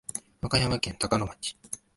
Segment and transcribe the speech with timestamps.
[0.41, 1.55] 和歌山県高野町